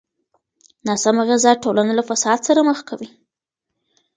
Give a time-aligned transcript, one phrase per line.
[0.87, 3.09] ناسمه غذا ټولنه له فساد سره مخ کوي.